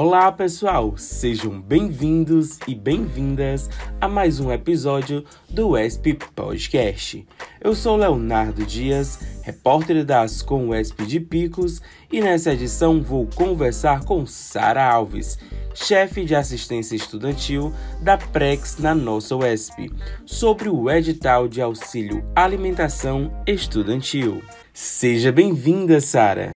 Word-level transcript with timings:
Olá, 0.00 0.30
pessoal! 0.30 0.96
Sejam 0.96 1.60
bem-vindos 1.60 2.60
e 2.68 2.74
bem-vindas 2.76 3.68
a 4.00 4.06
mais 4.06 4.38
um 4.38 4.52
episódio 4.52 5.24
do 5.50 5.76
ESP 5.76 6.14
Podcast. 6.36 7.26
Eu 7.60 7.74
sou 7.74 7.96
Leonardo 7.96 8.64
Dias, 8.64 9.18
repórter 9.42 10.04
da 10.04 10.22
Ascom 10.22 10.72
ESP 10.72 11.04
de 11.04 11.18
Picos, 11.18 11.82
e 12.12 12.20
nessa 12.20 12.52
edição 12.52 13.02
vou 13.02 13.26
conversar 13.34 14.04
com 14.04 14.24
Sara 14.24 14.88
Alves, 14.88 15.36
chefe 15.74 16.24
de 16.24 16.36
assistência 16.36 16.94
estudantil 16.94 17.74
da 18.00 18.16
Prex 18.16 18.78
na 18.78 18.94
nossa 18.94 19.34
UESP, 19.34 19.90
sobre 20.24 20.68
o 20.68 20.88
edital 20.88 21.48
de 21.48 21.60
auxílio 21.60 22.24
alimentação 22.36 23.32
estudantil. 23.44 24.44
Seja 24.72 25.32
bem-vinda, 25.32 26.00
Sara! 26.00 26.52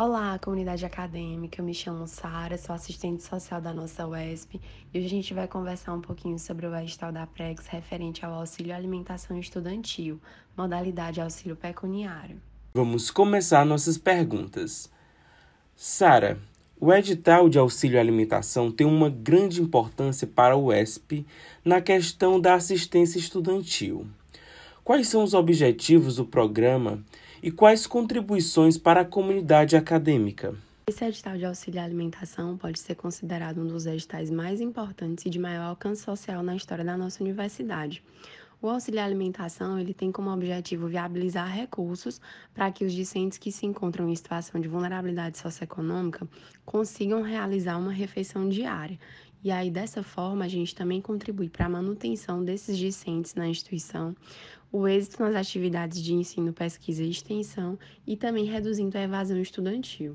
Olá, 0.00 0.38
comunidade 0.38 0.86
acadêmica. 0.86 1.60
Me 1.60 1.74
chamo 1.74 2.06
Sara, 2.06 2.56
sou 2.56 2.72
assistente 2.72 3.20
social 3.24 3.60
da 3.60 3.74
nossa 3.74 4.06
UESP 4.06 4.60
e 4.94 4.96
hoje 4.96 5.06
a 5.08 5.10
gente 5.10 5.34
vai 5.34 5.48
conversar 5.48 5.92
um 5.92 6.00
pouquinho 6.00 6.38
sobre 6.38 6.68
o 6.68 6.76
edital 6.76 7.10
da 7.10 7.26
Prex 7.26 7.66
referente 7.66 8.24
ao 8.24 8.32
auxílio 8.32 8.72
alimentação 8.72 9.36
estudantil, 9.40 10.20
modalidade 10.56 11.20
auxílio 11.20 11.56
pecuniário. 11.56 12.40
Vamos 12.72 13.10
começar 13.10 13.66
nossas 13.66 13.98
perguntas. 13.98 14.88
Sara, 15.74 16.38
o 16.78 16.92
edital 16.92 17.48
de 17.48 17.58
auxílio 17.58 17.98
alimentação 17.98 18.70
tem 18.70 18.86
uma 18.86 19.10
grande 19.10 19.60
importância 19.60 20.28
para 20.28 20.56
o 20.56 20.66
UESP 20.66 21.26
na 21.64 21.80
questão 21.80 22.40
da 22.40 22.54
assistência 22.54 23.18
estudantil. 23.18 24.06
Quais 24.84 25.08
são 25.08 25.24
os 25.24 25.34
objetivos 25.34 26.14
do 26.14 26.24
programa 26.24 27.02
e 27.42 27.50
quais 27.50 27.86
contribuições 27.86 28.76
para 28.76 29.02
a 29.02 29.04
comunidade 29.04 29.76
acadêmica? 29.76 30.54
Esse 30.86 31.04
edital 31.04 31.36
de 31.36 31.44
auxílio 31.44 31.80
à 31.80 31.84
alimentação 31.84 32.56
pode 32.56 32.78
ser 32.78 32.94
considerado 32.94 33.60
um 33.60 33.66
dos 33.66 33.86
editais 33.86 34.30
mais 34.30 34.60
importantes 34.60 35.26
e 35.26 35.30
de 35.30 35.38
maior 35.38 35.64
alcance 35.64 36.02
social 36.02 36.42
na 36.42 36.56
história 36.56 36.84
da 36.84 36.96
nossa 36.96 37.22
universidade. 37.22 38.02
O 38.60 38.68
auxílio 38.68 39.00
à 39.00 39.04
alimentação 39.04 39.78
ele 39.78 39.94
tem 39.94 40.10
como 40.10 40.30
objetivo 40.30 40.88
viabilizar 40.88 41.48
recursos 41.54 42.20
para 42.52 42.72
que 42.72 42.84
os 42.84 42.92
discentes 42.92 43.38
que 43.38 43.52
se 43.52 43.66
encontram 43.66 44.08
em 44.08 44.16
situação 44.16 44.60
de 44.60 44.66
vulnerabilidade 44.66 45.38
socioeconômica 45.38 46.26
consigam 46.64 47.22
realizar 47.22 47.76
uma 47.76 47.92
refeição 47.92 48.48
diária. 48.48 48.98
E 49.44 49.52
aí, 49.52 49.70
dessa 49.70 50.02
forma, 50.02 50.44
a 50.44 50.48
gente 50.48 50.74
também 50.74 51.00
contribui 51.00 51.48
para 51.48 51.66
a 51.66 51.68
manutenção 51.68 52.42
desses 52.42 52.76
discentes 52.76 53.36
na 53.36 53.46
instituição, 53.46 54.16
o 54.70 54.86
êxito 54.86 55.22
nas 55.22 55.34
atividades 55.34 56.02
de 56.02 56.12
ensino, 56.12 56.52
pesquisa 56.52 57.02
e 57.02 57.10
extensão 57.10 57.78
e 58.06 58.16
também 58.16 58.44
reduzindo 58.44 58.98
a 58.98 59.02
evasão 59.02 59.40
estudantil. 59.40 60.14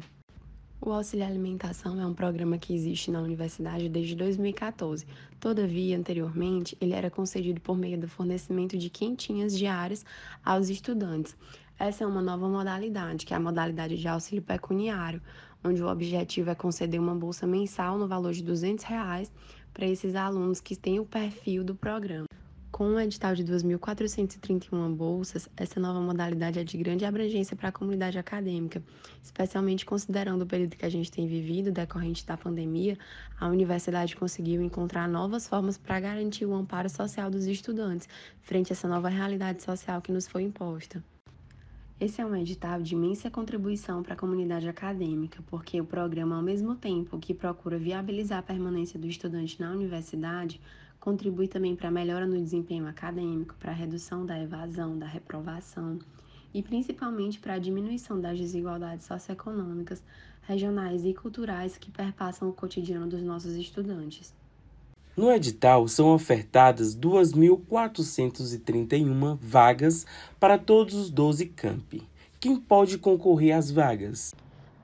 O 0.79 0.91
Auxílio 0.91 1.25
Alimentação 1.25 1.99
é 1.99 2.05
um 2.05 2.13
programa 2.13 2.57
que 2.57 2.75
existe 2.75 3.09
na 3.09 3.21
universidade 3.21 3.89
desde 3.89 4.15
2014. 4.15 5.07
Todavia, 5.39 5.97
anteriormente, 5.97 6.77
ele 6.79 6.93
era 6.93 7.09
concedido 7.09 7.61
por 7.61 7.77
meio 7.77 7.97
do 7.97 8.07
fornecimento 8.07 8.77
de 8.77 8.89
quentinhas 8.89 9.57
diárias 9.57 10.05
aos 10.43 10.69
estudantes. 10.69 11.35
Essa 11.79 12.03
é 12.03 12.07
uma 12.07 12.21
nova 12.21 12.47
modalidade, 12.47 13.25
que 13.25 13.33
é 13.33 13.37
a 13.37 13.39
modalidade 13.39 13.97
de 13.97 14.07
auxílio 14.07 14.43
pecuniário, 14.43 15.21
onde 15.63 15.81
o 15.81 15.87
objetivo 15.87 16.49
é 16.49 16.55
conceder 16.55 16.99
uma 16.99 17.15
bolsa 17.15 17.47
mensal 17.47 17.97
no 17.97 18.07
valor 18.07 18.33
de 18.33 18.43
200 18.43 18.83
reais 18.83 19.31
para 19.73 19.87
esses 19.87 20.13
alunos 20.15 20.59
que 20.59 20.75
têm 20.75 20.99
o 20.99 21.05
perfil 21.05 21.63
do 21.63 21.73
programa. 21.73 22.27
Com 22.73 22.95
o 22.95 22.99
edital 22.99 23.35
de 23.35 23.43
2.431 23.43 24.95
bolsas, 24.95 25.47
essa 25.55 25.79
nova 25.79 26.01
modalidade 26.01 26.57
é 26.57 26.63
de 26.63 26.75
grande 26.75 27.05
abrangência 27.05 27.55
para 27.55 27.69
a 27.69 27.71
comunidade 27.71 28.17
acadêmica, 28.17 28.81
especialmente 29.21 29.85
considerando 29.85 30.41
o 30.41 30.47
período 30.47 30.75
que 30.75 30.83
a 30.83 30.89
gente 30.89 31.11
tem 31.11 31.27
vivido 31.27 31.71
decorrente 31.71 32.25
da 32.25 32.35
pandemia, 32.35 32.97
a 33.39 33.47
universidade 33.47 34.15
conseguiu 34.15 34.59
encontrar 34.59 35.07
novas 35.07 35.47
formas 35.47 35.77
para 35.77 35.99
garantir 35.99 36.47
o 36.47 36.55
amparo 36.55 36.89
social 36.89 37.29
dos 37.29 37.45
estudantes 37.45 38.09
frente 38.41 38.71
a 38.71 38.73
essa 38.73 38.87
nova 38.87 39.07
realidade 39.07 39.61
social 39.61 40.01
que 40.01 40.11
nos 40.11 40.27
foi 40.27 40.41
imposta. 40.41 41.03
Esse 41.99 42.21
é 42.21 42.25
um 42.25 42.35
edital 42.35 42.81
de 42.81 42.95
imensa 42.95 43.29
contribuição 43.29 44.01
para 44.01 44.15
a 44.15 44.17
comunidade 44.17 44.67
acadêmica, 44.67 45.43
porque 45.45 45.79
o 45.79 45.85
programa, 45.85 46.37
ao 46.37 46.41
mesmo 46.41 46.73
tempo 46.75 47.19
que 47.19 47.35
procura 47.35 47.77
viabilizar 47.77 48.39
a 48.39 48.43
permanência 48.43 48.99
do 48.99 49.05
estudante 49.05 49.61
na 49.61 49.71
universidade, 49.71 50.59
contribui 51.03 51.47
também 51.49 51.75
para 51.75 51.89
a 51.89 51.91
melhora 51.91 52.25
no 52.25 52.41
desempenho 52.41 52.87
acadêmico, 52.87 53.53
para 53.59 53.71
a 53.71 53.75
redução 53.75 54.25
da 54.25 54.41
evasão, 54.41 54.97
da 54.97 55.05
reprovação 55.05 55.99
e 56.53 56.63
principalmente 56.63 57.39
para 57.39 57.55
a 57.55 57.59
diminuição 57.59 58.21
das 58.21 58.39
desigualdades 58.39 59.05
socioeconômicas, 59.05 60.01
regionais 60.43 61.03
e 61.03 61.13
culturais 61.13 61.75
que 61.75 61.91
perpassam 61.91 62.47
o 62.47 62.53
cotidiano 62.53 63.05
dos 63.05 63.21
nossos 63.21 63.57
estudantes. 63.57 64.33
No 65.17 65.29
edital 65.29 65.89
são 65.89 66.07
ofertadas 66.07 66.95
2.431 66.95 69.37
vagas 69.41 70.05
para 70.39 70.57
todos 70.57 70.95
os 70.95 71.09
12 71.09 71.47
campi. 71.47 72.07
Quem 72.39 72.55
pode 72.55 72.97
concorrer 72.97 73.57
às 73.57 73.69
vagas? 73.69 74.33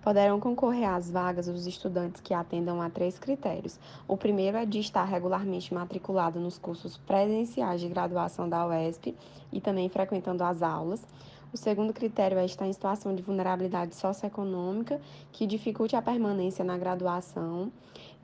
Poderão 0.02 0.40
concorrer 0.40 0.90
às 0.90 1.12
vagas 1.12 1.50
os 1.50 1.68
estudantes 1.68 2.22
que 2.22 2.34
atendam 2.34 2.82
a 2.82 2.90
três 2.90 3.20
critérios. 3.20 3.78
O 4.08 4.16
primeiro 4.16 4.56
é 4.56 4.66
de 4.66 4.80
estar 4.80 5.04
regularmente 5.04 5.74
matriculado 5.74 6.40
nos 6.40 6.58
cursos 6.58 6.96
presenciais 6.98 7.82
de 7.82 7.90
graduação 7.90 8.48
da 8.48 8.66
UESP 8.66 9.14
e 9.52 9.60
também 9.60 9.90
frequentando 9.90 10.44
as 10.44 10.64
aulas. 10.64 11.06
O 11.52 11.58
segundo 11.58 11.92
critério 11.92 12.38
é 12.38 12.46
estar 12.46 12.66
em 12.66 12.72
situação 12.72 13.14
de 13.14 13.22
vulnerabilidade 13.22 13.94
socioeconômica 13.96 15.02
que 15.34 15.46
dificulte 15.46 15.96
a 15.96 16.02
permanência 16.02 16.64
na 16.64 16.78
graduação. 16.78 17.70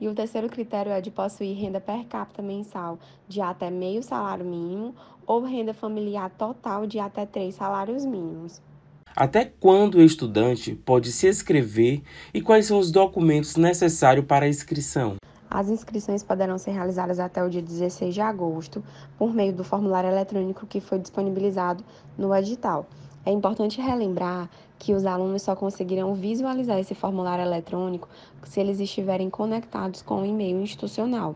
E 0.00 0.08
o 0.08 0.14
terceiro 0.14 0.48
critério 0.48 0.92
é 0.92 1.00
de 1.02 1.10
possuir 1.10 1.58
renda 1.58 1.80
per 1.80 2.06
capita 2.06 2.40
mensal 2.40 2.98
de 3.28 3.40
até 3.40 3.68
meio 3.68 4.02
salário 4.02 4.46
mínimo 4.46 4.94
ou 5.26 5.42
renda 5.42 5.74
familiar 5.74 6.30
total 6.30 6.86
de 6.86 6.98
até 6.98 7.26
três 7.26 7.56
salários 7.56 8.04
mínimos. 8.04 8.62
Até 9.18 9.46
quando 9.46 9.94
o 9.94 10.02
estudante 10.02 10.74
pode 10.74 11.10
se 11.10 11.26
inscrever 11.26 12.02
e 12.34 12.42
quais 12.42 12.66
são 12.66 12.78
os 12.78 12.90
documentos 12.90 13.56
necessários 13.56 14.26
para 14.26 14.44
a 14.44 14.48
inscrição? 14.48 15.16
As 15.48 15.70
inscrições 15.70 16.22
poderão 16.22 16.58
ser 16.58 16.72
realizadas 16.72 17.18
até 17.18 17.42
o 17.42 17.48
dia 17.48 17.62
16 17.62 18.12
de 18.12 18.20
agosto 18.20 18.84
por 19.16 19.32
meio 19.32 19.54
do 19.54 19.64
formulário 19.64 20.10
eletrônico 20.10 20.66
que 20.66 20.82
foi 20.82 20.98
disponibilizado 20.98 21.82
no 22.18 22.34
edital. 22.34 22.86
É 23.26 23.32
importante 23.32 23.80
relembrar 23.80 24.48
que 24.78 24.94
os 24.94 25.04
alunos 25.04 25.42
só 25.42 25.56
conseguirão 25.56 26.14
visualizar 26.14 26.78
esse 26.78 26.94
formulário 26.94 27.44
eletrônico 27.44 28.08
se 28.44 28.60
eles 28.60 28.78
estiverem 28.78 29.28
conectados 29.28 30.00
com 30.00 30.22
o 30.22 30.24
e-mail 30.24 30.60
institucional. 30.60 31.34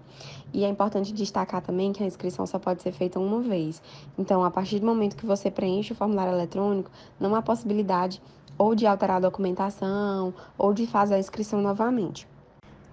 E 0.53 0.65
é 0.65 0.69
importante 0.69 1.13
destacar 1.13 1.61
também 1.61 1.93
que 1.93 2.01
a 2.01 2.07
inscrição 2.07 2.47
só 2.47 2.61
pode 2.61 2.81
ser 2.81 2.93
feita 2.93 3.19
uma 3.19 3.41
vez. 3.41 3.83
Então, 4.17 4.45
a 4.45 4.53
partir 4.53 4.79
do 4.79 4.87
momento 4.87 5.17
que 5.17 5.27
você 5.27 5.51
preenche 5.51 5.93
o 5.93 5.97
formulário 5.97 6.33
eletrônico, 6.33 6.93
não 7.19 7.35
há 7.35 7.43
possibilidade 7.43 8.23
ou 8.57 8.73
de 8.73 8.87
alterar 8.87 9.17
a 9.17 9.21
documentação 9.29 10.33
ou 10.57 10.73
de 10.73 10.87
fazer 10.87 11.15
a 11.15 11.19
inscrição 11.19 11.61
novamente. 11.61 12.25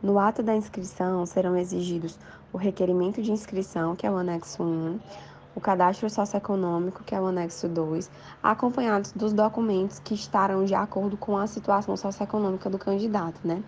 No 0.01 0.17
ato 0.17 0.41
da 0.41 0.55
inscrição 0.55 1.23
serão 1.27 1.55
exigidos 1.55 2.17
o 2.51 2.57
requerimento 2.57 3.21
de 3.21 3.31
inscrição, 3.31 3.95
que 3.95 4.07
é 4.07 4.11
o 4.11 4.17
anexo 4.17 4.63
1, 4.63 4.99
o 5.57 5.59
cadastro 5.59 6.07
socioeconômico, 6.07 7.03
que 7.03 7.15
é 7.15 7.19
o 7.19 7.25
anexo 7.25 7.67
2, 7.67 8.11
acompanhados 8.43 9.11
dos 9.11 9.33
documentos 9.33 9.97
que 9.97 10.13
estarão 10.13 10.63
de 10.63 10.75
acordo 10.75 11.17
com 11.17 11.35
a 11.35 11.47
situação 11.47 11.97
socioeconômica 11.97 12.69
do 12.69 12.77
candidato, 12.77 13.39
né? 13.43 13.63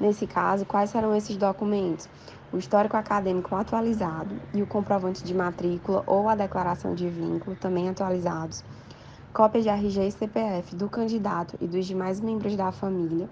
Nesse 0.00 0.26
caso, 0.26 0.64
quais 0.64 0.88
serão 0.88 1.14
esses 1.14 1.36
documentos? 1.36 2.08
O 2.50 2.56
histórico 2.56 2.96
acadêmico 2.96 3.54
atualizado 3.54 4.34
e 4.54 4.62
o 4.62 4.66
comprovante 4.66 5.22
de 5.22 5.34
matrícula 5.34 6.02
ou 6.06 6.30
a 6.30 6.34
declaração 6.34 6.94
de 6.94 7.10
vínculo 7.10 7.54
também 7.56 7.90
atualizados, 7.90 8.64
cópia 9.34 9.60
de 9.60 9.68
RG 9.68 10.06
e 10.06 10.12
CPF 10.12 10.74
do 10.74 10.88
candidato 10.88 11.58
e 11.60 11.66
dos 11.66 11.84
demais 11.84 12.20
membros 12.20 12.56
da 12.56 12.72
família, 12.72 13.28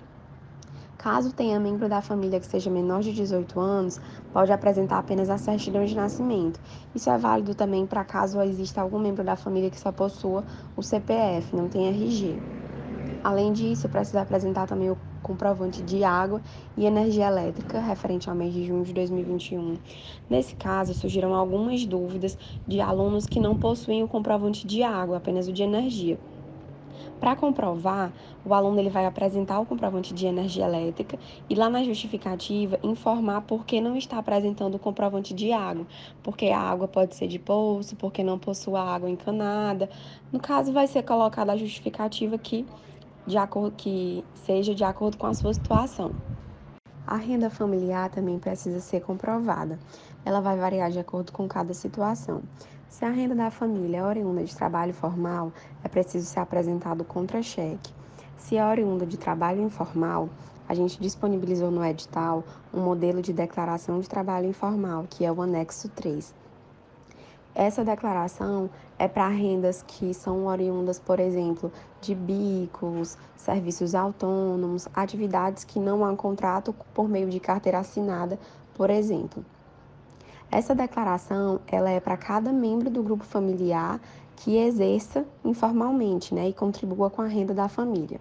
Caso 1.03 1.33
tenha 1.35 1.59
membro 1.59 1.89
da 1.89 2.01
família 2.01 2.39
que 2.39 2.47
seja 2.47 2.71
menor 2.71 3.03
de 3.03 3.13
18 3.13 3.59
anos, 3.59 3.99
pode 4.31 4.53
apresentar 4.53 4.99
apenas 4.99 5.29
a 5.31 5.37
certidão 5.37 5.85
de 5.85 5.97
nascimento. 5.97 6.61
Isso 6.95 7.11
é 7.11 7.19
válido 7.19 7.57
também 7.57 7.85
para 7.89 8.05
caso 8.05 8.41
exista 8.41 8.81
algum 8.81 9.01
membro 9.01 9.25
da 9.25 9.35
família 9.35 9.69
que 9.69 9.81
só 9.81 9.91
possua 9.91 10.45
o 10.77 10.83
CPF, 10.83 11.57
não 11.57 11.69
tem 11.69 11.89
RG. 11.89 12.41
Além 13.25 13.53
disso, 13.53 13.89
precisa 13.89 14.21
apresentar 14.23 14.69
também 14.69 14.91
o 14.91 14.99
comprovante 15.23 15.83
de 15.83 16.05
água 16.05 16.41
e 16.77 16.87
energia 16.87 17.27
elétrica 17.27 17.81
referente 17.81 18.31
ao 18.31 18.37
mês 18.37 18.55
de 18.55 18.65
junho 18.65 18.85
de 18.85 18.93
2021. 18.93 19.79
Nesse 20.31 20.55
caso, 20.55 20.95
surgiram 20.95 21.35
algumas 21.35 21.85
dúvidas 21.85 22.39
de 22.67 22.81
alunos 22.81 23.27
que 23.27 23.41
não 23.41 23.59
possuem 23.59 24.05
o 24.05 24.09
comprovante 24.09 24.67
de 24.69 24.83
água, 24.85 25.17
apenas 25.19 25.49
o 25.49 25.53
de 25.53 25.63
energia. 25.65 26.21
Para 27.21 27.37
comprovar, 27.37 28.13
o 28.45 28.53
aluno 28.53 28.79
ele 28.81 28.91
vai 28.91 29.07
apresentar 29.07 29.61
o 29.61 29.67
comprovante 29.67 30.13
de 30.13 30.27
energia 30.27 30.65
elétrica 30.65 31.19
e 31.49 31.55
lá 31.55 31.71
na 31.71 31.85
justificativa 31.85 32.79
informar 32.83 33.43
por 33.43 33.65
que 33.65 33.81
não 33.81 33.97
está 33.97 34.19
apresentando 34.19 34.75
o 34.75 34.79
comprovante 34.79 35.33
de 35.33 35.53
água, 35.53 35.87
porque 36.23 36.47
a 36.47 36.59
água 36.59 36.89
pode 36.89 37.15
ser 37.15 37.29
de 37.29 37.39
poço, 37.39 37.95
porque 37.97 38.23
não 38.23 38.39
possui 38.39 38.75
água 38.77 39.09
encanada. 39.09 39.89
No 40.33 40.41
caso, 40.41 40.73
vai 40.73 40.87
ser 40.87 41.03
colocada 41.03 41.53
a 41.53 41.57
justificativa 41.57 42.37
que 42.39 42.67
de 43.27 43.37
acordo 43.37 43.77
que 43.77 44.25
seja 44.35 44.75
de 44.75 44.85
acordo 44.85 45.17
com 45.17 45.27
a 45.27 45.35
sua 45.35 45.55
situação. 45.55 46.13
A 47.07 47.17
renda 47.17 47.51
familiar 47.51 48.11
também 48.11 48.39
precisa 48.39 48.81
ser 48.81 49.01
comprovada. 49.01 49.79
Ela 50.25 50.41
vai 50.41 50.57
variar 50.57 50.91
de 50.91 50.99
acordo 50.99 51.33
com 51.33 51.47
cada 51.49 51.75
situação. 51.75 52.43
Se 52.93 53.07
a 53.07 53.11
renda 53.11 53.35
da 53.35 53.51
família 53.51 53.97
é 53.97 54.05
oriunda 54.05 54.45
de 54.45 54.55
trabalho 54.55 54.93
formal, 54.93 55.51
é 55.83 55.89
preciso 55.89 56.27
ser 56.27 56.41
apresentado 56.41 57.03
contra-cheque. 57.03 57.91
Se 58.37 58.59
é 58.59 58.67
oriunda 58.67 59.07
de 59.07 59.17
trabalho 59.17 59.63
informal, 59.63 60.29
a 60.69 60.75
gente 60.75 61.01
disponibilizou 61.01 61.71
no 61.71 61.83
edital 61.83 62.45
um 62.73 62.81
modelo 62.81 63.23
de 63.23 63.33
declaração 63.33 63.99
de 63.99 64.07
trabalho 64.07 64.47
informal, 64.47 65.07
que 65.09 65.25
é 65.25 65.33
o 65.33 65.41
anexo 65.41 65.89
3. 65.89 66.35
Essa 67.55 67.83
declaração 67.83 68.69
é 68.99 69.09
para 69.09 69.27
rendas 69.27 69.83
que 69.89 70.13
são 70.13 70.45
oriundas, 70.45 70.99
por 70.99 71.19
exemplo, 71.19 71.73
de 71.99 72.15
bicos, 72.15 73.17
serviços 73.39 73.95
autônomos, 73.95 74.87
atividades 74.93 75.65
que 75.65 75.81
não 75.81 76.05
há 76.05 76.15
contrato 76.15 76.75
por 76.93 77.09
meio 77.09 77.31
de 77.31 77.41
carteira 77.41 77.79
assinada, 77.79 78.39
por 78.75 78.91
exemplo. 78.91 79.43
Essa 80.53 80.75
declaração 80.75 81.61
ela 81.67 81.89
é 81.89 81.99
para 81.99 82.15
cada 82.15 82.53
membro 82.53 82.91
do 82.91 83.03
grupo 83.03 83.25
familiar 83.25 83.99
que 84.37 84.59
exerça 84.59 85.25
informalmente 85.43 86.35
né, 86.35 86.47
e 86.47 86.53
contribua 86.53 87.09
com 87.09 87.23
a 87.23 87.27
renda 87.27 87.55
da 87.55 87.71
família. 87.71 88.21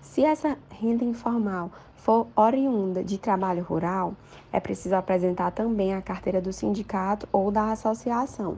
Se 0.00 0.24
essa 0.24 0.56
renda 0.70 1.04
informal 1.04 1.72
for 1.96 2.28
oriunda 2.36 3.02
de 3.02 3.18
trabalho 3.18 3.64
rural, 3.64 4.14
é 4.52 4.60
preciso 4.60 4.94
apresentar 4.94 5.50
também 5.50 5.92
a 5.92 6.00
carteira 6.00 6.40
do 6.40 6.52
sindicato 6.52 7.28
ou 7.32 7.50
da 7.50 7.72
associação. 7.72 8.56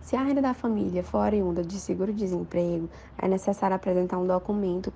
Se 0.00 0.14
a 0.14 0.22
renda 0.22 0.40
da 0.40 0.54
família 0.54 1.02
for 1.02 1.18
oriunda 1.18 1.64
de 1.64 1.80
seguro-desemprego, 1.80 2.88
é 3.18 3.26
necessário 3.26 3.74
apresentar 3.74 4.16
um 4.16 4.28
documento 4.28 4.92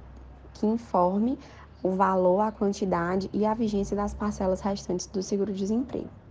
que 0.52 0.64
informe 0.64 1.40
o 1.82 1.90
valor, 1.90 2.40
a 2.40 2.52
quantidade 2.52 3.28
e 3.32 3.44
a 3.44 3.52
vigência 3.52 3.96
das 3.96 4.14
parcelas 4.14 4.60
restantes 4.60 5.08
do 5.08 5.24
seguro-desemprego. 5.24 6.23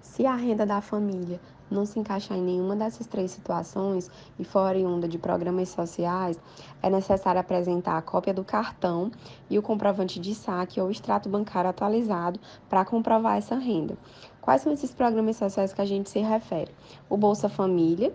Se 0.00 0.26
a 0.26 0.34
renda 0.34 0.64
da 0.64 0.80
família 0.80 1.38
não 1.70 1.86
se 1.86 1.98
encaixar 1.98 2.36
em 2.36 2.42
nenhuma 2.42 2.74
dessas 2.74 3.06
três 3.06 3.30
situações 3.30 4.10
e 4.38 4.44
for 4.44 4.60
oriunda 4.60 5.06
de 5.06 5.18
programas 5.18 5.68
sociais, 5.68 6.38
é 6.82 6.90
necessário 6.90 7.40
apresentar 7.40 7.96
a 7.96 8.02
cópia 8.02 8.34
do 8.34 8.42
cartão 8.42 9.10
e 9.48 9.58
o 9.58 9.62
comprovante 9.62 10.18
de 10.18 10.34
saque 10.34 10.80
ou 10.80 10.90
extrato 10.90 11.28
bancário 11.28 11.70
atualizado 11.70 12.40
para 12.68 12.84
comprovar 12.84 13.36
essa 13.36 13.54
renda. 13.54 13.96
Quais 14.40 14.62
são 14.62 14.72
esses 14.72 14.92
programas 14.92 15.36
sociais 15.36 15.72
que 15.72 15.80
a 15.80 15.86
gente 15.86 16.10
se 16.10 16.18
refere? 16.18 16.72
O 17.08 17.16
Bolsa 17.16 17.48
Família, 17.48 18.12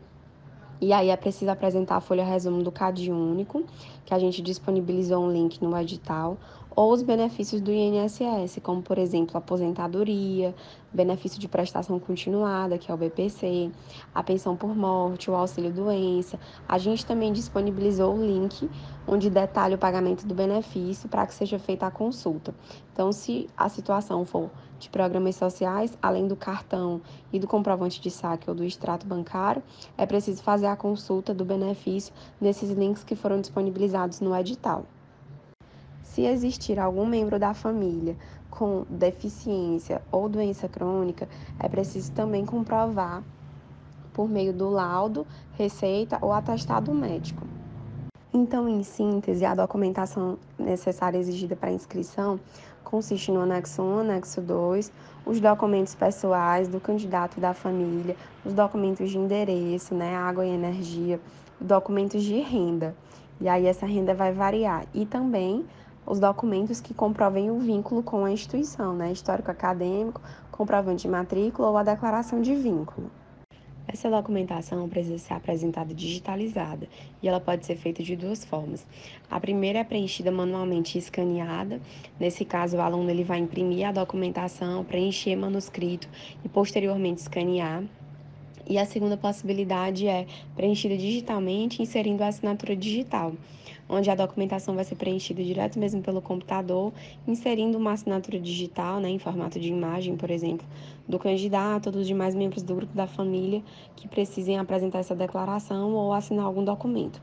e 0.81 0.91
aí 0.91 1.09
é 1.09 1.15
preciso 1.15 1.49
apresentar 1.49 1.95
a 1.95 2.01
folha 2.01 2.25
resumo 2.25 2.61
do 2.61 2.71
CAD 2.71 3.09
único, 3.09 3.63
que 4.03 4.13
a 4.13 4.19
gente 4.19 4.41
disponibilizou 4.41 5.23
um 5.23 5.31
link 5.31 5.61
no 5.63 5.77
edital, 5.77 6.37
ou 6.75 6.91
os 6.91 7.01
benefícios 7.01 7.61
do 7.61 7.71
INSS, 7.71 8.59
como 8.61 8.81
por 8.81 8.97
exemplo, 8.97 9.37
aposentadoria, 9.37 10.53
benefício 10.91 11.39
de 11.39 11.47
prestação 11.47 11.97
continuada, 11.99 12.77
que 12.77 12.91
é 12.91 12.93
o 12.93 12.97
BPC, 12.97 13.71
a 14.13 14.21
pensão 14.21 14.57
por 14.57 14.75
morte, 14.75 15.31
o 15.31 15.35
auxílio 15.35 15.71
doença. 15.71 16.37
A 16.67 16.77
gente 16.77 17.05
também 17.05 17.31
disponibilizou 17.31 18.13
o 18.13 18.25
link 18.25 18.69
onde 19.07 19.29
detalha 19.29 19.75
o 19.75 19.79
pagamento 19.79 20.27
do 20.27 20.35
benefício 20.35 21.07
para 21.07 21.25
que 21.25 21.33
seja 21.33 21.57
feita 21.57 21.87
a 21.87 21.91
consulta. 21.91 22.53
Então, 22.91 23.11
se 23.11 23.47
a 23.55 23.69
situação 23.69 24.25
for 24.25 24.49
de 24.77 24.89
programas 24.89 25.37
sociais, 25.37 25.97
além 26.01 26.27
do 26.27 26.35
cartão 26.35 27.01
e 27.31 27.39
do 27.39 27.47
comprovante 27.47 28.01
de 28.01 28.11
saque 28.11 28.49
ou 28.49 28.55
do 28.55 28.65
extrato 28.65 29.05
bancário, 29.07 29.63
é 29.97 30.05
preciso 30.05 30.43
fazer 30.43 30.67
a 30.67 30.75
consulta 30.75 31.33
do 31.33 31.45
benefício 31.45 32.13
nesses 32.39 32.69
links 32.71 33.03
que 33.03 33.15
foram 33.15 33.39
disponibilizados 33.39 34.19
no 34.19 34.35
edital. 34.35 34.85
Se 36.15 36.21
existir 36.21 36.79
algum 36.79 37.05
membro 37.05 37.37
da 37.37 37.53
família 37.53 38.15
com 38.49 38.85
deficiência 38.89 40.01
ou 40.09 40.29
doença 40.29 40.65
crônica, 40.69 41.27
é 41.59 41.67
preciso 41.67 42.13
também 42.13 42.45
comprovar 42.45 43.21
por 44.13 44.29
meio 44.29 44.53
do 44.53 44.69
laudo, 44.69 45.27
receita 45.57 46.17
ou 46.21 46.31
atestado 46.31 46.93
médico. 46.93 47.45
Então, 48.33 48.69
em 48.69 48.81
síntese, 48.81 49.43
a 49.43 49.53
documentação 49.53 50.37
necessária 50.57 51.17
exigida 51.17 51.53
para 51.53 51.69
inscrição 51.69 52.39
consiste 52.81 53.29
no 53.29 53.41
anexo 53.41 53.81
1, 53.81 53.99
anexo 53.99 54.39
2, 54.39 54.93
os 55.25 55.41
documentos 55.41 55.95
pessoais 55.95 56.69
do 56.69 56.79
candidato 56.79 57.39
e 57.39 57.41
da 57.41 57.53
família, 57.53 58.15
os 58.45 58.53
documentos 58.53 59.09
de 59.09 59.17
endereço, 59.17 59.93
né, 59.93 60.15
água 60.15 60.45
e 60.45 60.49
energia, 60.49 61.19
documentos 61.59 62.23
de 62.23 62.39
renda. 62.39 62.95
E 63.41 63.49
aí 63.49 63.65
essa 63.65 63.85
renda 63.85 64.13
vai 64.13 64.31
variar. 64.31 64.85
E 64.93 65.05
também 65.05 65.65
os 66.05 66.19
documentos 66.19 66.79
que 66.79 66.93
comprovem 66.93 67.49
o 67.49 67.59
vínculo 67.59 68.03
com 68.03 68.25
a 68.25 68.31
instituição, 68.31 68.95
né? 68.95 69.11
Histórico 69.11 69.49
acadêmico, 69.49 70.21
comprovante 70.51 71.03
de 71.03 71.07
matrícula 71.07 71.69
ou 71.69 71.77
a 71.77 71.83
declaração 71.83 72.41
de 72.41 72.55
vínculo. 72.55 73.09
Essa 73.87 74.09
documentação 74.09 74.89
precisa 74.89 75.17
ser 75.19 75.33
apresentada 75.33 75.93
digitalizada 75.93 76.87
e 77.21 77.27
ela 77.27 77.39
pode 77.39 77.65
ser 77.65 77.75
feita 77.75 78.01
de 78.03 78.15
duas 78.15 78.43
formas. 78.43 78.85
A 79.29 79.39
primeira 79.39 79.79
é 79.79 79.83
preenchida 79.83 80.31
manualmente 80.31 80.97
e 80.97 80.99
escaneada. 80.99 81.79
Nesse 82.19 82.43
caso, 82.43 82.77
o 82.77 82.81
aluno 82.81 83.09
ele 83.09 83.23
vai 83.23 83.39
imprimir 83.39 83.87
a 83.87 83.91
documentação, 83.91 84.83
preencher 84.83 85.35
manuscrito 85.35 86.09
e 86.43 86.49
posteriormente 86.49 87.21
escanear. 87.21 87.83
E 88.67 88.79
a 88.79 88.85
segunda 88.85 89.15
possibilidade 89.15 90.07
é 90.07 90.25
preenchida 90.55 90.97
digitalmente, 90.97 91.83
inserindo 91.83 92.23
a 92.23 92.27
assinatura 92.27 92.75
digital 92.75 93.33
onde 93.87 94.09
a 94.09 94.15
documentação 94.15 94.75
vai 94.75 94.83
ser 94.83 94.95
preenchida 94.95 95.43
direto 95.43 95.79
mesmo 95.79 96.01
pelo 96.01 96.21
computador, 96.21 96.91
inserindo 97.27 97.77
uma 97.77 97.91
assinatura 97.91 98.39
digital, 98.39 98.99
né, 98.99 99.09
em 99.09 99.19
formato 99.19 99.59
de 99.59 99.69
imagem, 99.69 100.15
por 100.15 100.29
exemplo, 100.29 100.65
do 101.07 101.19
candidato 101.19 101.91
dos 101.91 102.07
demais 102.07 102.33
membros 102.35 102.63
do 102.63 102.75
grupo 102.75 102.95
da 102.95 103.07
família 103.07 103.63
que 103.95 104.07
precisem 104.07 104.57
apresentar 104.57 104.99
essa 104.99 105.15
declaração 105.15 105.93
ou 105.93 106.13
assinar 106.13 106.45
algum 106.45 106.63
documento. 106.63 107.21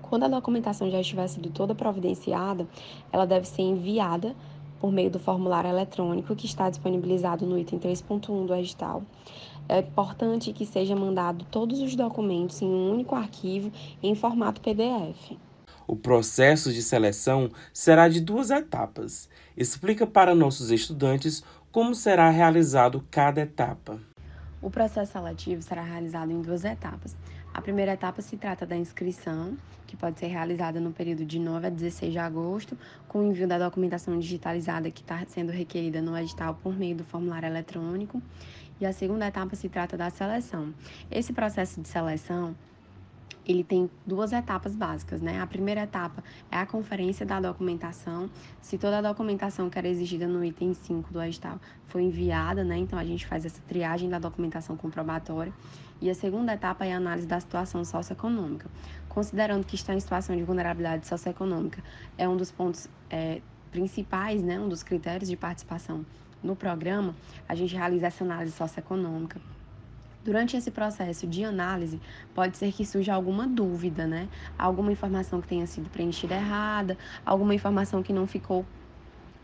Quando 0.00 0.24
a 0.24 0.28
documentação 0.28 0.90
já 0.90 1.00
estiver 1.00 1.26
sido 1.26 1.50
toda 1.50 1.74
providenciada, 1.74 2.66
ela 3.10 3.24
deve 3.24 3.48
ser 3.48 3.62
enviada 3.62 4.36
por 4.78 4.92
meio 4.92 5.10
do 5.10 5.18
formulário 5.18 5.70
eletrônico 5.70 6.34
que 6.36 6.44
está 6.44 6.68
disponibilizado 6.68 7.46
no 7.46 7.58
item 7.58 7.78
3.1 7.78 8.46
do 8.46 8.54
edital. 8.54 9.02
É 9.68 9.78
importante 9.78 10.52
que 10.52 10.66
seja 10.66 10.94
mandado 10.94 11.46
todos 11.50 11.80
os 11.80 11.94
documentos 11.94 12.60
em 12.60 12.66
um 12.66 12.90
único 12.90 13.14
arquivo 13.14 13.70
em 14.02 14.14
formato 14.14 14.60
PDF. 14.60 15.38
O 15.86 15.96
processo 15.96 16.72
de 16.72 16.82
seleção 16.82 17.50
será 17.72 18.08
de 18.08 18.20
duas 18.20 18.50
etapas. 18.50 19.28
Explica 19.56 20.06
para 20.06 20.34
nossos 20.34 20.70
estudantes 20.70 21.42
como 21.70 21.94
será 21.94 22.30
realizado 22.30 23.04
cada 23.10 23.40
etapa. 23.40 24.00
O 24.60 24.70
processo 24.70 25.12
seletivo 25.12 25.60
será 25.60 25.82
realizado 25.82 26.30
em 26.30 26.40
duas 26.40 26.64
etapas. 26.64 27.16
A 27.52 27.60
primeira 27.60 27.92
etapa 27.92 28.22
se 28.22 28.36
trata 28.36 28.64
da 28.64 28.76
inscrição, 28.76 29.56
que 29.86 29.96
pode 29.96 30.18
ser 30.18 30.28
realizada 30.28 30.78
no 30.78 30.92
período 30.92 31.24
de 31.24 31.38
9 31.38 31.66
a 31.66 31.70
16 31.70 32.12
de 32.12 32.18
agosto, 32.18 32.78
com 33.08 33.18
o 33.18 33.26
envio 33.26 33.46
da 33.48 33.58
documentação 33.58 34.18
digitalizada 34.18 34.90
que 34.90 35.02
está 35.02 35.22
sendo 35.26 35.50
requerida 35.50 36.00
no 36.00 36.16
edital 36.16 36.54
por 36.62 36.74
meio 36.74 36.96
do 36.96 37.04
formulário 37.04 37.46
eletrônico. 37.46 38.22
E 38.80 38.86
a 38.86 38.92
segunda 38.92 39.26
etapa 39.26 39.54
se 39.56 39.68
trata 39.68 39.96
da 39.96 40.08
seleção. 40.10 40.72
Esse 41.10 41.32
processo 41.32 41.80
de 41.80 41.88
seleção 41.88 42.54
ele 43.46 43.64
tem 43.64 43.90
duas 44.06 44.32
etapas 44.32 44.76
básicas, 44.76 45.20
né? 45.20 45.40
A 45.40 45.46
primeira 45.46 45.82
etapa 45.82 46.22
é 46.50 46.56
a 46.56 46.66
conferência 46.66 47.26
da 47.26 47.40
documentação. 47.40 48.30
Se 48.60 48.78
toda 48.78 48.98
a 48.98 49.02
documentação 49.02 49.68
que 49.68 49.78
era 49.78 49.88
exigida 49.88 50.26
no 50.26 50.44
item 50.44 50.74
5 50.74 51.12
do 51.12 51.22
edital 51.22 51.60
foi 51.86 52.02
enviada, 52.02 52.62
né? 52.62 52.76
Então 52.78 52.98
a 52.98 53.04
gente 53.04 53.26
faz 53.26 53.44
essa 53.44 53.60
triagem 53.62 54.08
da 54.08 54.18
documentação 54.18 54.76
comprobatória. 54.76 55.52
E 56.00 56.10
a 56.10 56.14
segunda 56.14 56.52
etapa 56.52 56.84
é 56.84 56.92
a 56.92 56.96
análise 56.96 57.26
da 57.26 57.38
situação 57.38 57.84
socioeconômica. 57.84 58.68
Considerando 59.08 59.64
que 59.64 59.74
está 59.74 59.94
em 59.94 60.00
situação 60.00 60.36
de 60.36 60.42
vulnerabilidade 60.42 61.06
socioeconômica, 61.06 61.82
é 62.18 62.28
um 62.28 62.36
dos 62.36 62.50
pontos 62.50 62.88
é, 63.10 63.40
principais, 63.70 64.42
né? 64.42 64.58
Um 64.58 64.68
dos 64.68 64.82
critérios 64.82 65.28
de 65.28 65.36
participação 65.36 66.04
no 66.42 66.56
programa, 66.56 67.14
a 67.48 67.54
gente 67.54 67.74
realiza 67.74 68.08
essa 68.08 68.24
análise 68.24 68.52
socioeconômica 68.52 69.40
Durante 70.24 70.56
esse 70.56 70.70
processo 70.70 71.26
de 71.26 71.44
análise, 71.44 72.00
pode 72.32 72.56
ser 72.56 72.72
que 72.72 72.86
surja 72.86 73.12
alguma 73.12 73.46
dúvida, 73.46 74.06
né? 74.06 74.28
Alguma 74.56 74.92
informação 74.92 75.40
que 75.40 75.48
tenha 75.48 75.66
sido 75.66 75.90
preenchida 75.90 76.36
errada, 76.36 76.96
alguma 77.26 77.54
informação 77.54 78.04
que 78.04 78.12
não 78.12 78.26
ficou 78.26 78.64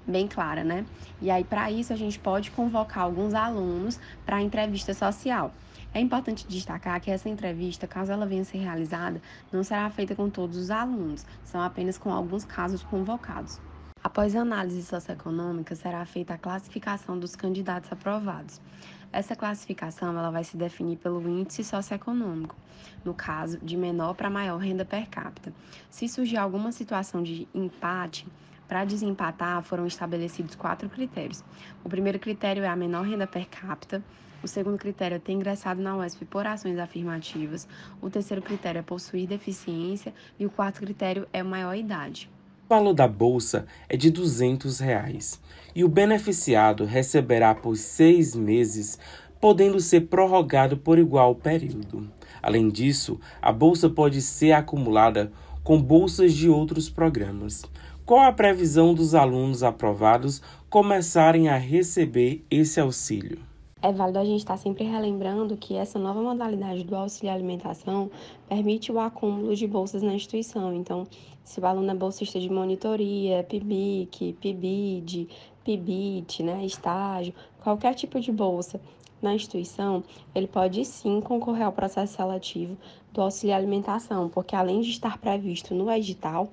bem 0.07 0.29
clara, 0.29 0.63
né? 0.63 0.87
E 1.21 1.31
aí, 1.31 1.43
para 1.43 1.71
isso, 1.71 1.93
a 1.93 1.97
gente 1.97 2.19
pode 2.19 2.53
convocar 2.53 3.03
alguns 3.03 3.35
alunos 3.35 3.99
para 4.25 4.41
entrevista 4.41 4.95
social. 4.95 5.53
É 5.93 6.01
importante 6.01 6.47
destacar 6.47 7.01
que 7.01 7.11
essa 7.11 7.29
entrevista, 7.29 7.87
caso 7.87 8.13
ela 8.13 8.27
venha 8.27 8.45
ser 8.45 8.59
realizada, 8.59 9.21
não 9.53 9.65
será 9.65 9.91
feita 9.91 10.15
com 10.15 10.31
todos 10.31 10.57
os 10.57 10.71
alunos, 10.71 11.27
são 11.43 11.61
apenas 11.61 11.99
com 11.99 12.13
alguns 12.13 12.45
casos 12.45 12.85
convocados. 12.85 13.61
Após 14.03 14.37
a 14.37 14.43
análise 14.43 14.83
socioeconômica, 14.85 15.75
será 15.75 16.05
feita 16.05 16.35
a 16.35 16.39
classificação 16.39 17.19
dos 17.19 17.35
candidatos 17.35 17.91
aprovados. 17.91 18.61
Essa 19.13 19.35
classificação 19.35 20.17
ela 20.19 20.31
vai 20.31 20.45
se 20.45 20.57
definir 20.57 20.97
pelo 20.97 21.27
índice 21.29 21.65
socioeconômico, 21.65 22.55
no 23.05 23.15
caso, 23.15 23.59
de 23.59 23.77
menor 23.77 24.15
para 24.15 24.29
maior 24.29 24.59
renda 24.59 24.85
per 24.85 25.09
capita. 25.09 25.53
Se 25.89 26.09
surgir 26.09 26.37
alguma 26.37 26.73
situação 26.73 27.23
de 27.23 27.49
empate, 27.55 28.27
para 28.69 28.85
desempatar, 28.85 29.63
foram 29.63 29.87
estabelecidos 29.87 30.55
quatro 30.55 30.91
critérios. 30.91 31.43
O 31.83 31.89
primeiro 31.89 32.19
critério 32.19 32.63
é 32.63 32.69
a 32.69 32.77
menor 32.77 33.07
renda 33.07 33.27
per 33.27 33.49
capita. 33.49 34.05
O 34.43 34.47
segundo 34.47 34.79
critério 34.79 35.15
é 35.15 35.19
ter 35.19 35.33
ingressado 35.33 35.81
na 35.81 35.97
UESP 35.97 36.27
por 36.27 36.47
ações 36.47 36.79
afirmativas. 36.79 37.67
O 38.01 38.11
terceiro 38.11 38.43
critério 38.43 38.79
é 38.79 38.83
possuir 38.83 39.27
deficiência. 39.27 40.15
E 40.39 40.45
o 40.45 40.51
quarto 40.51 40.81
critério 40.81 41.27
é 41.33 41.43
maior 41.43 41.75
idade. 41.75 42.31
O 42.69 42.75
valor 42.77 42.93
da 42.93 43.09
bolsa 43.09 43.65
é 43.89 43.97
de 43.97 44.11
200 44.11 44.79
reais, 44.79 45.41
e 45.75 45.83
o 45.85 45.89
beneficiado 45.89 46.85
receberá 46.85 47.55
por 47.55 47.79
seis 47.79 48.37
meses, 48.37 48.99
podendo 49.41 49.81
ser 49.81 50.03
prorrogado 50.03 50.77
por 50.77 50.99
igual 50.99 51.35
período. 51.35 52.07
Além 52.43 52.69
disso, 52.69 53.19
a 53.41 53.51
bolsa 53.51 53.89
pode 53.89 54.21
ser 54.21 54.53
acumulada 54.53 55.33
com 55.65 55.81
bolsas 55.81 56.35
de 56.35 56.51
outros 56.51 56.91
programas. 56.91 57.65
Qual 58.05 58.21
a 58.21 58.33
previsão 58.33 58.93
dos 58.93 59.15
alunos 59.15 59.63
aprovados 59.63 60.43
começarem 60.69 61.49
a 61.49 61.57
receber 61.57 62.45
esse 62.51 62.79
auxílio? 62.79 63.48
É 63.81 63.93
válido 63.93 64.19
a 64.19 64.25
gente 64.25 64.41
estar 64.41 64.57
sempre 64.57 64.83
relembrando 64.83 65.57
que 65.57 65.77
essa 65.77 66.01
nova 66.01 66.21
modalidade 66.21 66.83
do 66.83 66.97
auxílio 66.97 67.33
alimentação 67.33 68.11
permite 68.49 68.91
o 68.91 68.99
acúmulo 68.99 69.55
de 69.55 69.69
bolsas 69.69 70.03
na 70.03 70.15
instituição. 70.15 70.75
Então, 70.75 71.07
se 71.45 71.61
o 71.61 71.67
aluno 71.67 71.89
é 71.89 71.95
bolsista 71.95 72.41
de 72.41 72.51
monitoria, 72.51 73.45
PIBIC, 73.45 74.33
PIBID, 74.33 75.29
PIBIT, 75.63 76.43
né, 76.43 76.67
estágio, 76.67 77.33
qualquer 77.63 77.95
tipo 77.95 78.19
de 78.19 78.33
bolsa 78.33 78.81
na 79.23 79.33
instituição, 79.33 80.03
ele 80.35 80.49
pode 80.49 80.85
sim 80.85 81.21
concorrer 81.21 81.65
ao 81.65 81.73
processo 81.73 82.17
seletivo 82.17 82.77
do 83.13 83.23
auxílio 83.23 83.55
alimentação, 83.55 84.29
porque 84.29 84.57
além 84.57 84.81
de 84.81 84.91
estar 84.91 85.19
previsto 85.19 85.73
no 85.73 85.89
edital, 85.89 86.49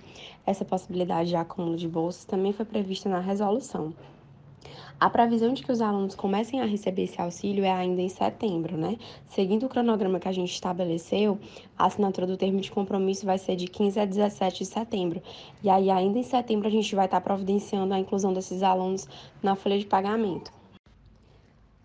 essa 0.46 0.64
possibilidade 0.64 1.30
de 1.30 1.36
acúmulo 1.36 1.76
de 1.76 1.88
bolsas 1.88 2.24
também 2.24 2.54
foi 2.54 2.66
prevista 2.66 3.10
na 3.10 3.20
resolução. 3.20 3.94
A 4.98 5.10
previsão 5.10 5.54
de 5.54 5.62
que 5.62 5.72
os 5.72 5.82
alunos 5.82 6.16
comecem 6.16 6.62
a 6.62 6.66
receber 6.66 7.04
esse 7.04 7.20
auxílio 7.20 7.66
é 7.66 7.72
ainda 7.72 8.02
em 8.02 8.08
setembro, 8.08 8.78
né? 8.78 8.98
Seguindo 9.28 9.66
o 9.66 9.70
cronograma 9.70 10.22
que 10.22 10.28
a 10.28 10.32
gente 10.32 10.54
estabeleceu, 10.54 11.38
a 11.78 11.86
assinatura 11.88 12.26
do 12.26 12.38
termo 12.38 12.62
de 12.62 12.72
compromisso 12.72 13.26
vai 13.26 13.38
ser 13.38 13.58
de 13.58 13.68
15 13.68 14.00
a 14.00 14.06
17 14.06 14.60
de 14.60 14.66
setembro. 14.66 15.22
E 15.62 15.70
aí, 15.70 15.92
ainda 15.92 16.18
em 16.18 16.24
setembro, 16.24 16.68
a 16.68 16.72
gente 16.72 16.96
vai 16.96 17.06
estar 17.06 17.20
providenciando 17.20 17.94
a 17.94 18.00
inclusão 18.00 18.32
desses 18.32 18.64
alunos 18.64 19.06
na 19.44 19.54
folha 19.56 19.78
de 19.78 19.86
pagamento. 19.86 20.50